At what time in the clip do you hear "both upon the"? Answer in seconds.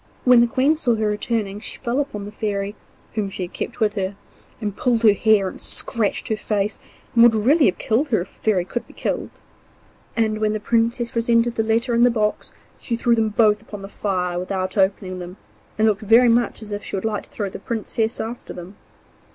13.29-13.89